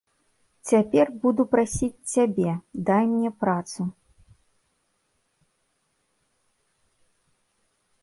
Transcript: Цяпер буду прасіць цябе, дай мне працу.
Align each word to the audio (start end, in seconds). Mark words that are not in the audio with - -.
Цяпер 0.69 1.11
буду 1.25 1.41
прасіць 1.53 2.07
цябе, 2.13 2.55
дай 2.91 3.07
мне 3.13 3.33
працу. 3.45 3.87